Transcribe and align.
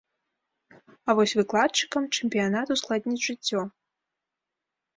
А 1.07 1.15
вось 1.19 1.35
выкладчыкам 1.41 2.03
чэмпіянат 2.17 2.67
ускладніць 2.79 3.21
жыццё. 3.29 3.61